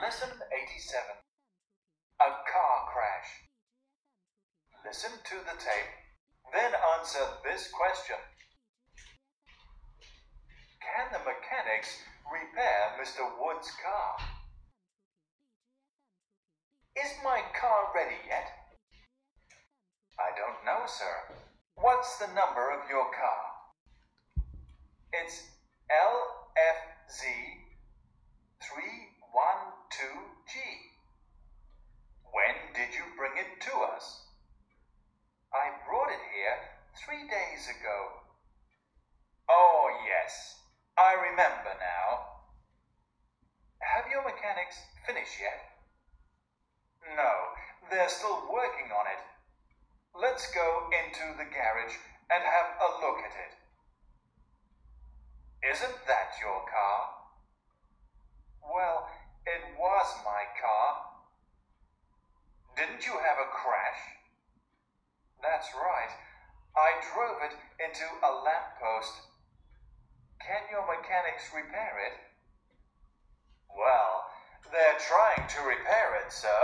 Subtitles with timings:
[0.00, 0.96] Lesson 87
[2.24, 3.44] A car crash.
[4.86, 5.92] Listen to the tape,
[6.54, 8.16] then answer this question
[10.80, 12.00] Can the mechanics
[12.32, 13.28] repair Mr.
[13.44, 14.16] Wood's car?
[16.96, 18.48] Is my car ready yet?
[20.16, 21.36] I don't know, sir.
[21.76, 24.48] What's the number of your car?
[25.12, 25.44] It's
[25.92, 27.60] LFZ
[29.30, 30.54] 312G.
[32.30, 34.26] When did you bring it to us?
[35.54, 36.58] I brought it here
[36.98, 38.26] three days ago.
[39.48, 40.62] Oh, yes,
[40.98, 42.42] I remember now.
[43.82, 45.58] Have your mechanics finished yet?
[47.16, 47.32] No,
[47.90, 49.22] they're still working on it.
[50.14, 51.98] Let's go into the garage
[52.30, 53.52] and have a look at it.
[55.74, 57.20] Isn't that your car?
[58.62, 59.10] Well,
[59.56, 60.90] it was my car.
[62.76, 64.02] Didn't you have a crash?
[65.42, 66.12] That's right.
[66.76, 69.26] I drove it into a lamppost.
[70.38, 72.16] Can your mechanics repair it?
[73.74, 74.24] Well,
[74.70, 76.62] they're trying to repair it, sir.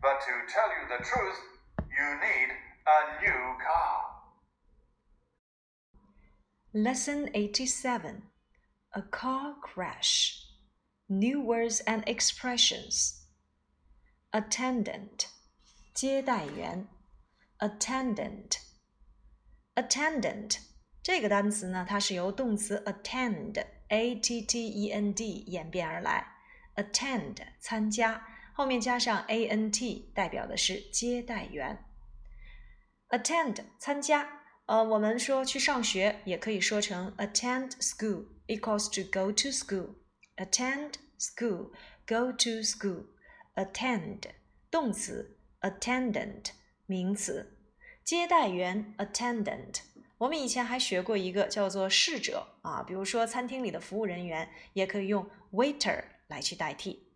[0.00, 1.40] But to tell you the truth,
[1.90, 2.50] you need
[2.86, 4.14] a new car.
[6.74, 8.22] Lesson 87
[8.94, 10.43] A Car Crash
[11.07, 13.23] New words and expressions.
[14.31, 15.25] Attendant.
[15.93, 16.87] 接待员
[17.57, 18.57] Attendant.
[19.75, 20.59] Attendant
[21.01, 26.27] 这个单词呢，它是由动词 attend a t t e n d 演变而来。
[26.75, 31.85] attend 参加，后面加上 a n t 代表的是接待员。
[33.09, 39.95] attend 参加，呃，我们说去上学也可以说成 attend school equals to go to school。
[40.37, 41.71] attend school
[42.05, 43.05] go to school
[43.55, 44.23] attend
[44.71, 46.51] 动词 attendant
[46.85, 47.57] 名词
[48.03, 49.81] 接待员 attendant。
[50.17, 57.07] 我们以前还学过一个叫做侍者啊，比如说餐厅里的服务人员也可以用 waiter 来去代替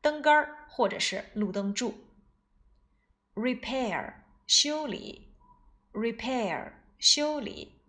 [0.00, 2.06] 灯杆儿或者是路灯柱，
[3.34, 4.14] repair
[4.46, 5.28] 修理。
[5.92, 7.80] repair 修理，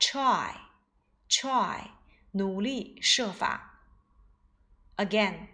[0.00, 0.52] try
[1.28, 1.90] try
[2.32, 3.82] 努力设法。
[4.96, 5.48] Again,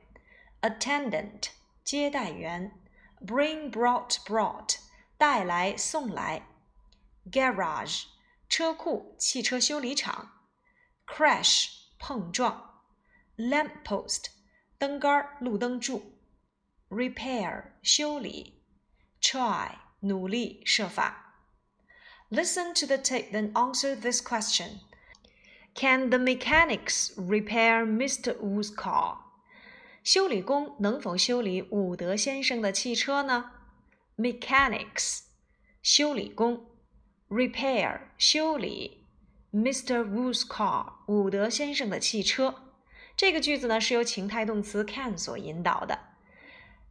[0.61, 1.49] attendant
[1.85, 2.73] 接待员，
[3.21, 4.77] bring brought brought
[5.19, 6.47] 带来送来，
[7.31, 8.05] garage
[8.49, 10.33] 车库汽车修理厂，
[11.07, 11.69] crash
[11.99, 12.83] 碰撞，
[13.37, 14.27] lamp post
[14.79, 16.19] 灯杆路灯柱，
[16.89, 18.63] repair 修理，
[19.21, 21.37] try 努力设法。
[22.31, 24.81] Listen to the tape, then answer this question.
[25.80, 28.36] Can the mechanics repair Mr.
[28.42, 29.20] Wu's car?
[30.04, 33.52] 修理工能否修理伍德先生的汽车呢
[34.18, 35.22] ？Mechanics，
[35.82, 36.66] 修理工
[37.30, 39.06] ；repair，修理
[39.54, 40.04] Mr.
[40.04, 42.56] Wu's car，伍德先生的汽车。
[43.16, 45.98] 这个句子呢是由情态动词 can 所引导的。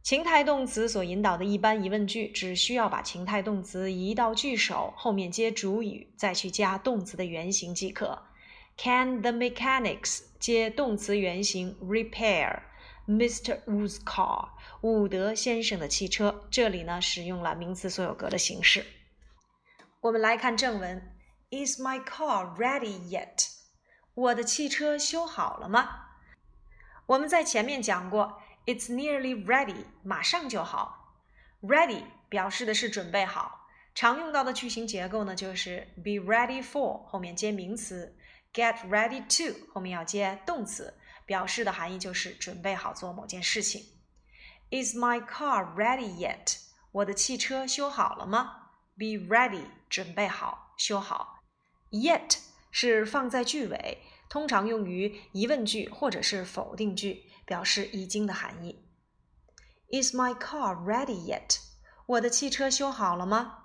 [0.01, 8.23] 情态动词所引导的一般疑问句，只需要把情态动词移到句首，后面接主语，再去加动词的原形即可。
[8.81, 12.61] Can the mechanics 接动词原形 repair
[13.05, 13.61] Mr.
[13.65, 14.51] Wu's car？
[14.79, 16.47] 伍德先生的汽车。
[16.49, 18.85] 这里呢，使用了名词所有格的形式。
[19.99, 21.13] 我们来看正文
[21.49, 23.49] ：Is my car ready yet？
[24.13, 26.05] 我的汽车修好了吗？
[27.05, 28.41] 我们在前面讲过。
[28.65, 31.17] It's nearly ready，马上就好。
[31.61, 33.58] Ready 表示的是准备好。
[33.99, 38.15] 常用到的句型结构呢，就是 be ready for 后面接名词
[38.53, 43.83] ，get ready to 后面要接动词，表示的含义就是准备好做某件事情。
[44.71, 46.59] Is my car ready yet？
[46.93, 51.41] 我的汽车修好了吗？Be ready，准备好，修好。
[51.91, 52.37] Yet
[52.71, 53.97] 是放在句尾，
[54.29, 58.81] 通常用于疑问句或者是否定句，表示已经的含义。
[59.91, 61.57] Is my car ready yet？
[62.05, 63.58] 我的汽车修好了吗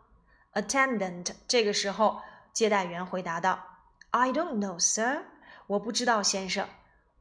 [0.54, 2.22] ？Attendant 这个时候，
[2.52, 3.62] 接待员回答道
[4.10, 5.24] ：“I don't know, sir。
[5.66, 6.68] 我不知道，先生。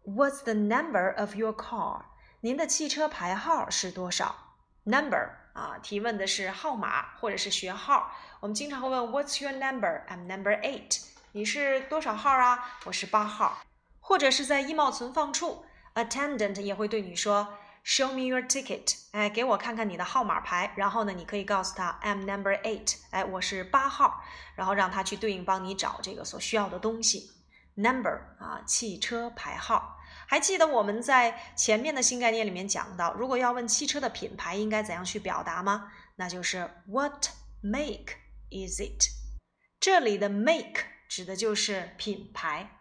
[0.06, 2.02] What's the number of your car？
[2.42, 4.36] 您的汽车牌号是多少
[4.84, 8.12] ？Number 啊，提问的是号码或者是学号。
[8.42, 11.02] 我们经常会问 What's your number？I'm number eight。
[11.32, 12.78] 你是多少号啊？
[12.86, 13.60] 我是八号。
[14.00, 15.66] 或者是在衣帽存放处
[15.96, 17.48] ，attendant 也会对你说。
[17.86, 20.74] Show me your ticket，哎，给我看看你的号码牌。
[20.78, 24.24] 然后呢，你可以告诉他，I'm number eight，哎，我是八号。
[24.56, 27.32] 然后让他去对应帮你找这个所需要的东西。
[27.76, 30.00] Number 啊，汽车牌号。
[30.28, 35.92] 还记得我们在前面的新概念里面讲到，如果要问汽车的品牌，应该怎样去表达吗？
[36.16, 37.28] 那就是 What
[37.62, 38.16] make
[38.50, 39.10] is it？
[39.80, 42.80] 这里的 make 指的就是品牌。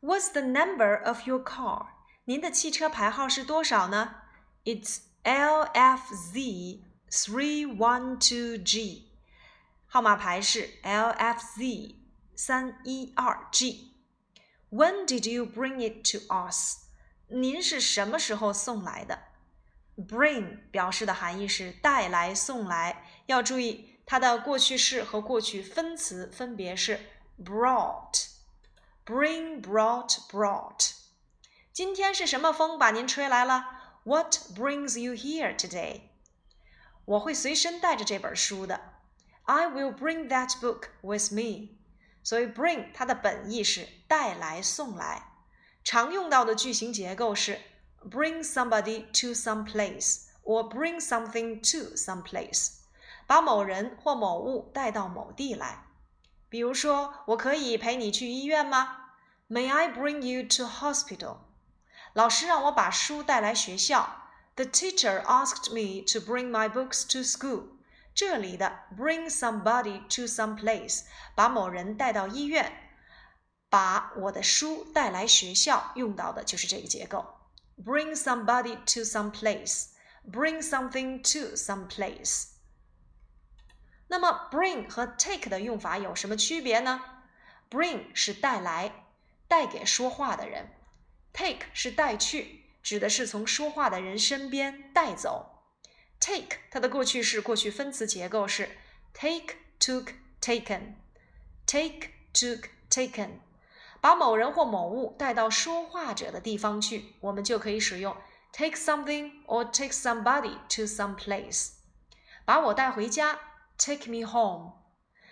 [0.00, 1.86] What's the number of your car？
[2.27, 4.15] 您的汽车牌号是多少呢？
[4.63, 9.11] It's LFZ three one two G，
[9.87, 11.95] 号码牌是 LFZ
[12.35, 16.85] 三一二 G。When did you bring it to us？
[17.27, 19.19] 您是什么时候送来的？
[19.95, 26.99] Bring 表示的含义是带来、送来，要注意它的过去式和过去分词分别是
[27.43, 30.96] brought，bring brought brought。
[31.77, 33.65] 今天是什么风把您吹来了？
[34.03, 36.01] What brings you here today？
[37.05, 38.79] 我会随身带着这本书的。
[39.45, 41.77] I will bring that book with me。
[42.23, 45.31] 所以 bring 它的本意是带来、送来。
[45.83, 47.59] 常用到的句型结构是
[48.09, 52.75] bring somebody to some place or bring something to some place，
[53.27, 55.87] 把某人或某物带到某地来。
[56.47, 58.97] 比如说，我可以陪你去医院吗？
[59.49, 61.37] May I bring you to hospital？
[62.18, 64.24] 老师让我把书带来学校。
[64.56, 67.68] The teacher asked me to bring my books to school。
[68.12, 71.02] 这里的 bring somebody to some place，
[71.36, 72.72] 把某人带到医院，
[73.70, 77.24] 把我的书带来学校，用到的就是这个结构。
[77.80, 82.46] Bring somebody to some place，bring something to some place。
[84.08, 87.00] 那么 bring 和 take 的用法有什么区别呢
[87.70, 89.06] ？Bring 是带来，
[89.46, 90.72] 带给说话的人。
[91.32, 95.64] Take 是带去，指的是从说话的人身边带走。
[96.20, 98.76] Take 它的过去式、过去分词结构是
[99.14, 100.94] take, took, taken。
[101.66, 103.40] Take, took, taken。
[104.00, 108.16] 把某人或某物带到说话者的地方去，我们就可以使用
[108.52, 111.72] take something or take somebody to some place。
[112.44, 113.38] 把我带回家
[113.76, 114.72] ，take me home。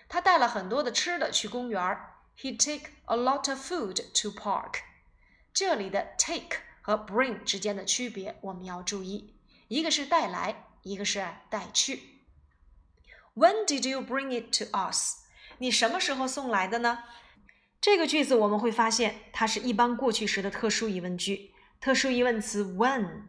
[0.09, 1.81] 他带了很多的吃的去公园
[2.39, 4.81] ，He take a lot of food to park。
[5.57, 9.33] 这里的 take 和 bring 之间的区别我们要注意，
[9.69, 12.03] 一个是带来，一个是带去。
[13.35, 15.25] When did you bring it to us？
[15.57, 17.05] 你什么时候送来的呢？
[17.81, 21.53] 这个句子我们会发现，它是一般过去时的特殊疑问句。
[21.81, 23.23] 特殊疑问词 when，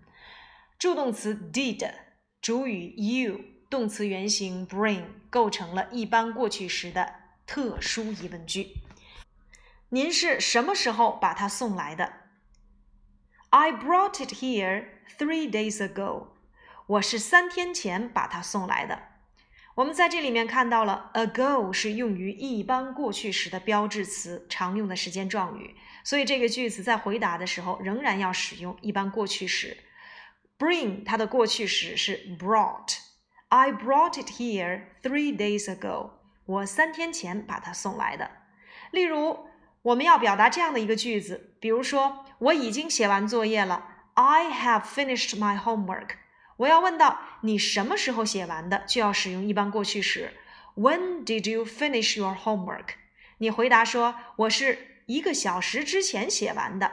[0.78, 1.94] 助动词 did，
[2.42, 7.16] 主语 you，动词原形 bring，构成了一般过去时的
[7.46, 8.74] 特殊疑问句。
[9.90, 12.12] 您是什么时候把它送来的
[13.52, 16.28] ？I brought it here three days ago。
[16.88, 19.02] 我是三天前把它送来的。
[19.76, 29.78] 我们在这里面看到了 ago 是用于一般过去时的标志词，常用的时间状语，所以这个句子在回答的时候仍然要使用一般过去时。
[30.60, 32.98] Bring 它的过去时是 brought。
[33.48, 36.10] I brought it here three days ago。
[36.46, 38.30] 我三天前把它送来的。
[38.92, 39.47] 例如。
[39.84, 46.10] 我们要表达这样的一个句子，比如说，我已经写完作业了，I have finished my homework。
[46.58, 50.34] 我要问到你什么时候写完的，就要使用一般过去时。
[50.76, 52.90] When did you finish your homework？
[53.38, 56.92] 你回答说，我是一个小时之前写完的。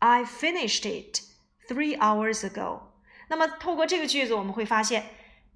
[0.00, 1.20] I finished it
[1.68, 2.80] three hours ago。
[3.28, 5.06] 那么，透过这个句子，我们会发现，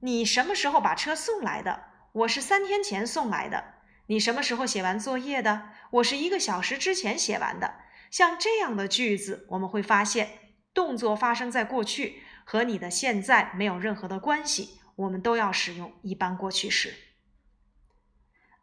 [0.00, 1.82] 你什么时候把车送来的？
[2.12, 3.62] 我是三天前送来的。
[4.08, 5.68] 你什么时候写完作业的？
[5.90, 7.74] 我是一个小时之前写完的。
[8.10, 10.30] 像这样的句子，我们会发现
[10.72, 14.80] 动作发生在过去，和你的现在没有任何的关系。
[14.96, 16.94] 我们都要使用一般过去时。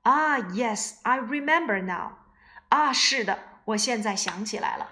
[0.02, 2.14] 啊，Yes, I remember now。
[2.70, 4.90] 啊，是的，我现在想起来了。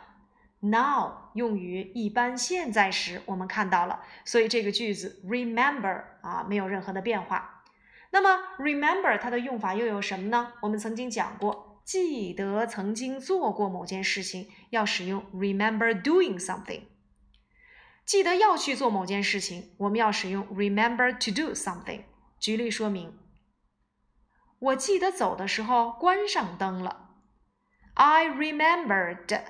[0.60, 7.63] Now 用于一般现在时，我们看到了，所以这个句子 remember 啊没有任何的变化。
[8.14, 8.30] 那么
[8.60, 10.54] remember 它的用法又有什么呢？
[10.62, 16.84] 我们曾经讲过，记得曾经做过某件事情，要使用 remember doing something。
[18.06, 22.04] 记得要去做某件事情，我们要使用 remember to do something。
[22.40, 23.18] 举例说明，
[24.60, 27.16] 我记得走的时候关上灯了。
[27.96, 29.42] I remembered。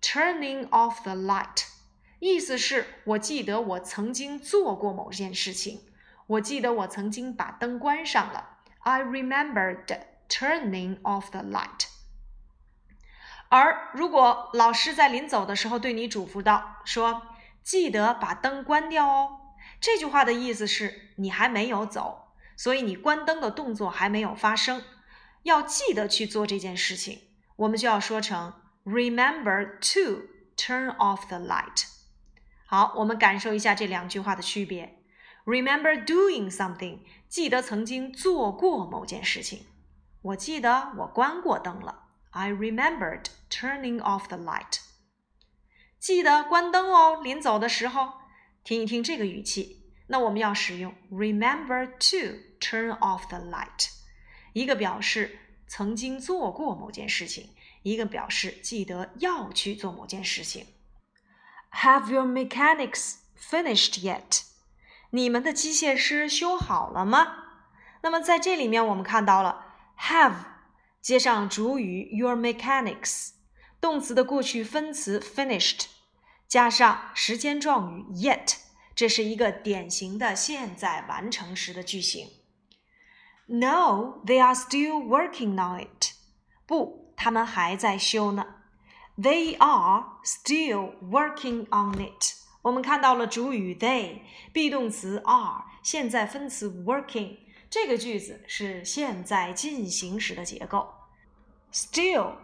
[0.00, 1.66] Turning off the light，
[2.20, 5.80] 意思是我记得我曾经做过某件事情。
[6.28, 8.58] 我记得我曾经把灯关上了。
[8.80, 9.84] I remembered
[10.28, 11.88] turning off the light。
[13.48, 17.22] 而如果老师在临走的时候对你嘱咐道说
[17.64, 19.40] ：“记得把灯关掉哦。”
[19.80, 24.82] 这句话的意思是你还没有走，所以你关灯的动作还没有发生，
[25.42, 27.22] 要记得去做这件事情。
[27.56, 28.54] 我们就要说成。
[28.84, 31.84] Remember to turn off the light。
[32.64, 34.97] 好，我们感受一下这两句话的区别。
[35.47, 39.65] Remember doing something，记得曾经做过某件事情。
[40.21, 42.07] 我记得我关过灯了。
[42.31, 44.79] I remembered turning off the light。
[45.99, 48.13] 记得关灯哦，临走的时候，
[48.63, 49.91] 听一听这个语气。
[50.07, 53.89] 那我们要使用 remember to turn off the light，
[54.53, 57.49] 一个表示曾经做过某件事情。
[57.83, 60.67] 一个表示记得要去做某件事情。
[61.71, 64.43] Have your mechanics finished yet？
[65.11, 67.27] 你们的机械师修好了吗？
[68.01, 69.65] 那么在这里面，我们看到了
[69.99, 70.33] have
[71.01, 73.31] 接上主语 your mechanics，
[73.79, 75.85] 动词的过去分词 finished，
[76.47, 78.55] 加上时间状语 yet，
[78.95, 82.27] 这是一个典型的现在完成时的句型。
[83.45, 86.13] No, they are still working on it。
[86.65, 87.03] 不。
[87.15, 88.43] 他们还在修呢。
[89.17, 92.33] They are still working on it。
[92.67, 97.37] 我们看到了主语 they，be 动词 are，现在分词 working。
[97.69, 100.93] 这个句子是现在进行时的结构。
[101.73, 102.35] Still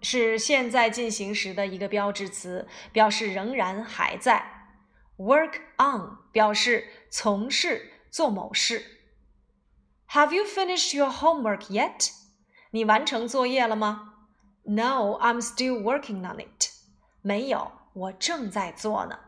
[0.00, 4.70] 是现在进行时的一个标志词，表示仍然还在。
[5.18, 8.84] Work on 表示从事做某事。
[10.10, 12.10] Have you finished your homework yet？
[12.70, 14.14] 你完成作业了吗？
[14.64, 16.70] No, I'm still working on it.
[17.20, 19.18] 没有，我正在做呢。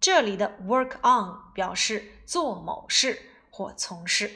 [0.00, 4.30] 这里的 work on 表示做某事或从事。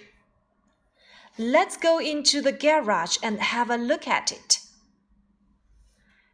[1.37, 4.59] Let's go into the garage and have a look at it.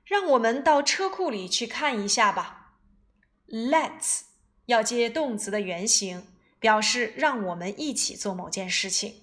[0.04, 2.75] 让我们到车库里去看一下吧。
[3.49, 4.23] Let's
[4.66, 6.26] 要接动词的原形，
[6.58, 9.23] 表示让我们一起做某件事情。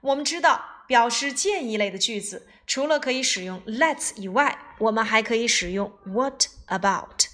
[0.00, 0.76] 我们知道。
[0.88, 7.27] 表示建议类的句子，除了可以使用 let's 以外，我们还可以使用 what about。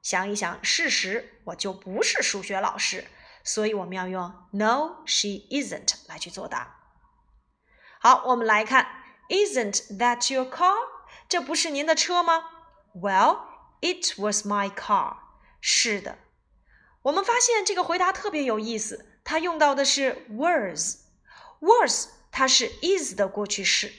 [0.02, 3.08] 想一想，事实我就不是数学老师，
[3.42, 6.76] 所以我们要用 No, she isn't 来去作答。
[8.02, 8.88] 好，我们来看。
[9.30, 10.76] Isn't that your car？
[11.30, 12.44] 这不是您的车吗
[12.94, 13.38] ？Well,
[13.80, 15.24] It was my car。
[15.68, 16.20] 是的，
[17.02, 20.98] 我们发现这个回答特别有意思，它用到的是 was。
[21.60, 23.92] was 它是 is 的过去式。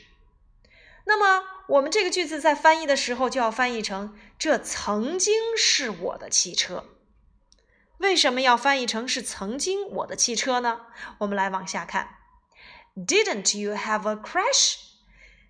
[1.07, 6.85] 那么我们这个句子在翻译的时候就要翻译成“这曾经是我的汽车”。
[7.99, 10.83] 为什么要翻译成是曾经我的汽车呢？
[11.19, 12.19] 我们来往下看。
[12.95, 14.77] Didn't you have a crash？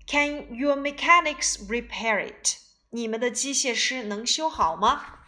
[0.08, 2.58] Can your mechanics repair it？
[2.90, 5.20] 你们的机械师能修好吗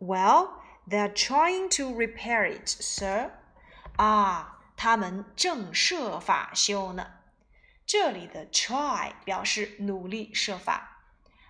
[0.00, 0.54] ？Well,
[0.88, 3.30] they're trying to repair it, sir.
[3.96, 7.12] 啊，他们正设法修呢。
[7.86, 11.04] 这里的 try 表示努力设法。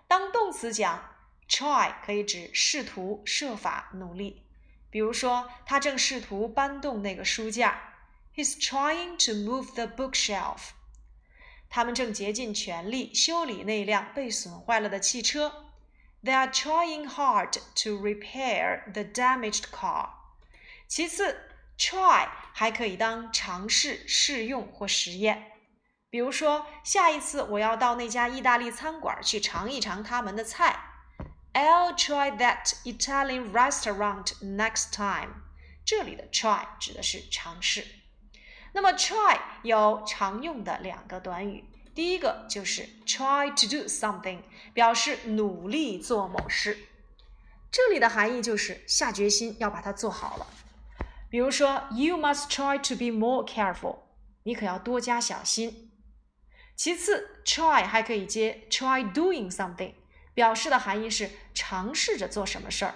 [0.07, 1.13] 当动词讲。
[1.49, 4.43] Try 可以指试图、设法、努力。
[4.91, 7.95] 比如说，他正试图搬动那个书架。
[8.35, 10.71] He's trying to move the bookshelf。
[11.69, 15.73] 他们正竭尽全力修理那辆被损坏了的汽车。
[16.23, 17.53] They are trying hard
[17.83, 20.11] to repair the damaged car。
[20.89, 25.53] 其次，try 还可以当尝试、试用或实验。
[26.11, 30.84] 比如说，下一次我要到那家意大利餐馆去尝一尝他们的菜。
[31.55, 35.43] I'll try that Italian restaurant next time。
[35.85, 37.87] 这里的 try 指的是尝试。
[38.73, 41.64] 那么 try 有常用的两个短语，
[41.95, 44.40] 第一个就是 try to do something，
[44.73, 46.88] 表示努力做某事。
[47.71, 50.47] 这里的含义就是下决心要把它做好了。
[51.31, 53.99] 比如说，You must try to be more careful。
[54.43, 55.93] 你可要多加小心。
[56.75, 59.95] 其次，try 还可以接 try doing something。
[60.35, 62.94] 表示的含义是尝试着做什么事儿，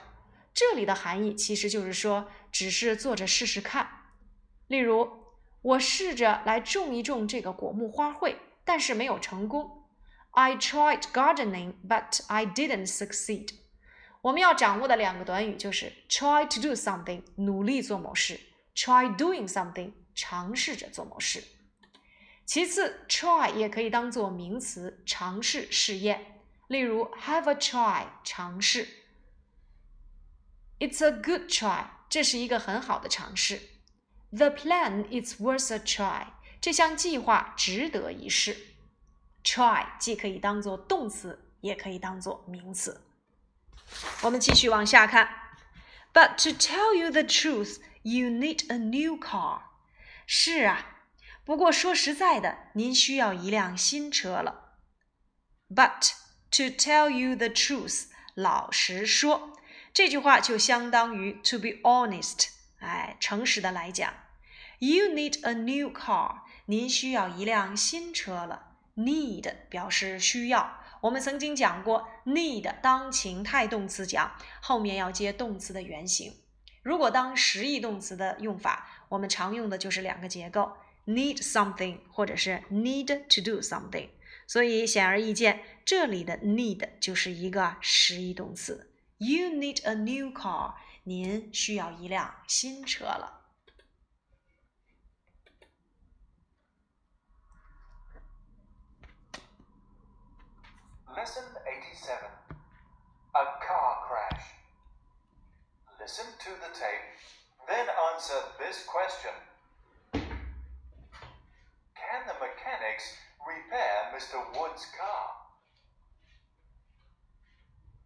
[0.53, 3.89] 这里的含义其实就是说，只是做着试试看。
[4.67, 5.25] 例如，
[5.63, 9.87] 我试着来种一种这个果木花卉，但是没有成功。
[10.33, 13.51] I tried gardening, but I didn't succeed。
[14.21, 18.39] 我们要掌握的两个短语就是 try to do something，努力做某事
[18.75, 21.43] ；try doing something，尝试着做某事。
[22.45, 26.38] 其次，try 也可以当做名词，尝试、试验。
[26.68, 28.88] 例如，have a try，尝试。
[30.80, 33.62] It's a good try，这是一个很好的尝试。
[34.32, 36.28] The plan is worth a try，
[36.60, 38.58] 这项计划值得一试。
[39.44, 43.06] Try 既可以当做动词，也可以当做名词。
[44.22, 45.30] 我们继续往下看。
[46.14, 49.62] But to tell you the truth, you need a new car。
[50.26, 51.04] 是啊，
[51.44, 54.78] 不过说实在的，您需要一辆新车了。
[55.70, 56.14] But
[56.51, 59.53] To tell you the truth，老实说，
[59.93, 62.49] 这句话就相当于 to be honest，
[62.81, 64.15] 哎，诚实的来讲。
[64.79, 68.77] You need a new car，您需要一辆新车了。
[68.97, 76.35] Need 表示需要，我们曾经讲过，need 当情态动词讲，后面要接动词的原形。
[76.83, 80.73] 如果当实义动词的用法，我们常用的就是两个结构
[81.07, 84.09] ：need something，或者是 need to do something。
[84.48, 88.92] 所以显而易见，这里的 need 就是一个实义动词。
[89.18, 93.42] You need a new car， 您需要一辆新车了。
[101.16, 102.18] Lesson 87
[103.34, 104.44] A car crash.
[106.00, 107.06] Listen to the tape,
[107.68, 109.34] then answer this question
[111.96, 113.16] Can the mechanics
[113.47, 114.39] repair Mr.
[114.59, 115.31] Wood's car?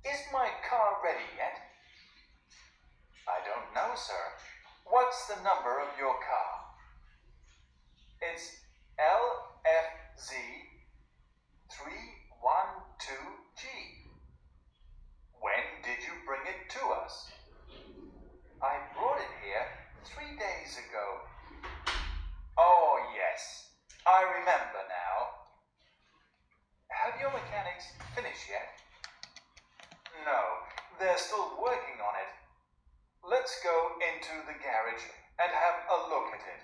[0.04, 1.58] Is my car ready yet?
[3.28, 4.24] I don't know, sir.
[4.84, 6.74] What's the number of your car?
[8.20, 8.56] It's
[8.98, 10.34] LFZ
[11.70, 13.64] 312G.
[15.40, 17.30] When did you bring it to us?
[18.60, 19.66] I brought it here
[20.04, 21.26] three days ago.
[22.58, 23.71] Oh, yes.
[24.06, 25.46] I remember now.
[26.90, 28.66] Have your mechanics finished yet?
[30.26, 30.42] No,
[30.98, 32.30] they're still working on it.
[33.22, 35.06] Let's go into the garage
[35.38, 36.62] and have a look at it.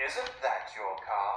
[0.00, 1.34] Isn't that your car?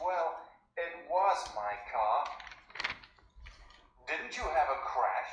[0.00, 0.48] Well,
[0.80, 2.24] it was my car.
[4.08, 5.32] Didn't you have a crash?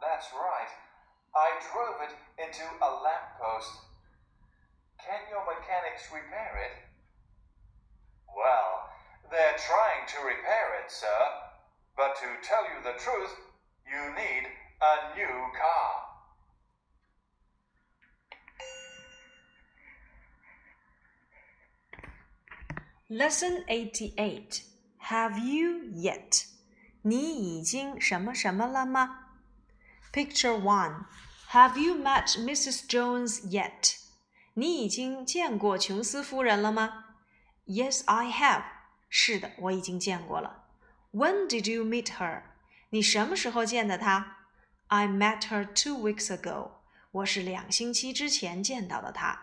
[0.00, 0.72] That's right.
[1.36, 3.91] I drove it into a lamppost
[5.71, 6.75] Can your mechanics repair it?
[8.35, 8.89] Well,
[9.31, 11.07] they're trying to repair it, sir.
[11.95, 13.35] But to tell you the truth,
[13.85, 14.47] you need
[14.81, 16.03] a new car.
[23.09, 24.63] Lesson eighty-eight.
[24.97, 26.45] Have you yet?
[27.03, 29.29] 你已经什么什么了吗？
[30.11, 31.05] Picture one.
[31.51, 32.85] Have you met Mrs.
[32.87, 33.97] Jones yet?
[34.54, 37.04] 你已经见过琼斯夫人了吗
[37.66, 38.64] ？Yes, I have.
[39.08, 40.64] 是的，我已经见过了。
[41.10, 42.42] When did you meet her?
[42.90, 44.36] 你什么时候见的她
[44.88, 46.72] ？I met her two weeks ago.
[47.12, 49.40] 我是两星期之前见到的她。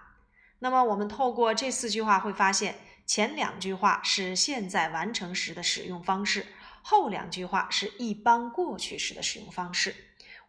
[0.59, 2.75] 那么我们透过这四句话会发现，
[3.07, 6.45] 前两句话是现在完成时的使用方式，
[6.83, 9.95] 后两句话是一般过去时的使用方式。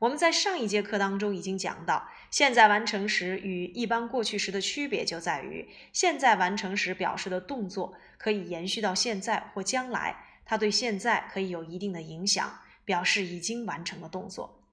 [0.00, 14.64] 我们在上一节课当中已经讲到，现在完成时与一般过去时的区别就在于，现在完成时表示的动作可以延续到现在或将来，它对现在可以有一定的影响，表示已经完成的动作；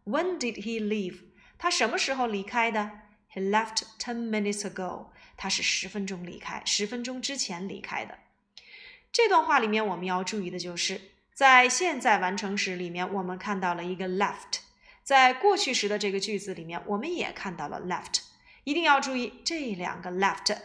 [0.05, 1.21] When did he leave?
[1.57, 2.91] 他什么时候离开的
[3.33, 5.11] ？He left ten minutes ago.
[5.37, 8.19] 他是十分钟离开，十分钟之前离开的。
[9.13, 10.99] 这段话里面我们要注意的就是，
[11.33, 14.59] 在现在完成时里面，我们看到了一个 left；
[15.03, 18.23] 在过去时的这个句子里面，我们也看到了 left。
[18.65, 20.57] 一定要注意，这两个 left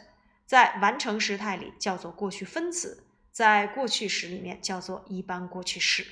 [0.45, 3.06] 在完成时态里叫做过去分词。
[3.37, 6.07] 在过去时里面叫做一般过去式。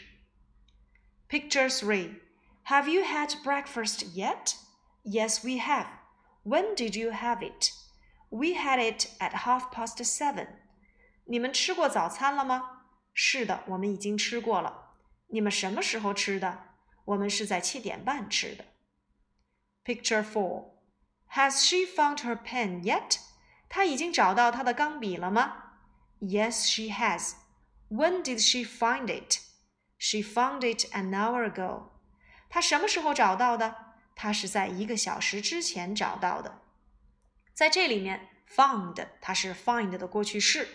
[1.26, 2.20] Picture three.
[2.66, 4.56] Have you had breakfast yet?
[5.04, 5.86] Yes, we have.
[6.44, 7.70] When did you have it?
[8.28, 10.48] We had it at half past seven.
[11.24, 12.82] 你们吃过早餐了吗？
[13.14, 14.90] 是的，我们已经吃过了。
[15.28, 16.74] 你们什么时候吃的？
[17.06, 18.66] 我们是在七点半吃的。
[19.82, 20.72] Picture four.
[21.30, 23.16] Has she found her pen yet?
[23.70, 25.63] 她已经找到她的钢笔了吗
[26.20, 27.34] ？Yes, she has.
[27.88, 29.40] When did she find it?
[29.98, 31.90] She found it an hour ago.
[32.48, 33.74] 她什么时候找到的？
[34.16, 36.60] 她是在一个小时之前找到的。
[37.52, 40.68] 在这里面，found 它是 find 的过去式，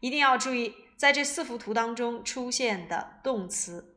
[0.00, 3.96] 一定要注意，在这四幅图当中出现的动词。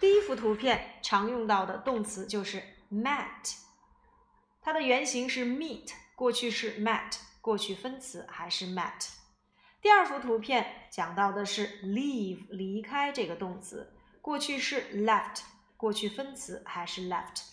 [0.00, 3.56] 第一幅图片常用到的动词就是 met，
[4.62, 9.19] 它的原型是 meet，过去式 met，过去分词还是 met。
[9.82, 15.40] 第二幅图片讲到的是 leave 离开这个动词，过去式 left，
[15.78, 17.44] 过去分词还是 left。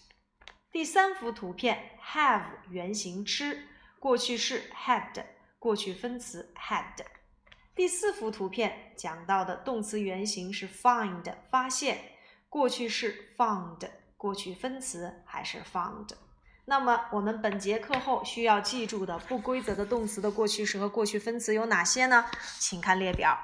[0.69, 3.65] 第三幅图片 have 原型吃，
[3.97, 5.23] 过去式 had，
[5.57, 7.05] 过去分词 had。
[7.73, 12.11] 第四幅图片讲到的动词原形是 find，发现，
[12.49, 16.09] 过去式 found，过去分词还是 found。
[16.66, 22.24] 那么我们本节课后需要记住的不规则的动词的过去式和过去分词有哪些呢？
[22.59, 23.38] 请看列表：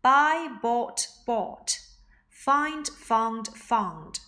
[0.00, 1.78] buy, bought, bought;
[2.30, 4.18] find, found, found;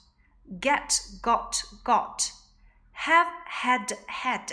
[0.60, 2.30] get, got, got;
[2.92, 4.52] have, had, had;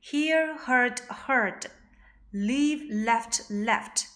[0.00, 1.70] hear, heard, heard;
[2.32, 4.06] leave, left, left;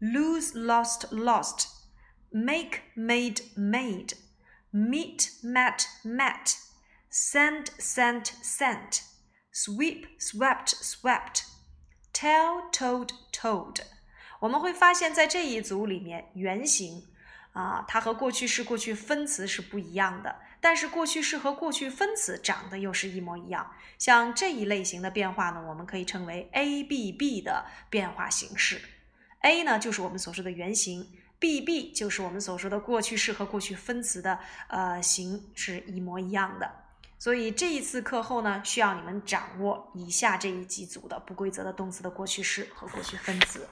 [0.00, 1.68] lose, lost, lost;
[2.30, 4.14] make, made, made;
[4.70, 6.56] meet, met, met;
[7.17, 9.01] Send, sent, sent;
[9.51, 11.45] sweep, swept, swept;
[12.13, 13.81] tell, told, told。
[14.39, 17.07] 我们会发现，在这一组里面，原型
[17.53, 23.73] 啊，它和过去式、过去分词是不一样的，但是过去式和过去分词长得又是一模一样。
[23.97, 28.79] 像这一类型的变化呢，我们可以称为 A B B 的变化形式。
[29.41, 36.86] A 呢，就是我们所说的原型；B B 就是我们所说的过去式和过去分词的呃形是一模一样的。
[37.19, 43.67] 所以这一次课后呢，需要你们掌握以下这一几组的不规则的动词的过去式和过去分词。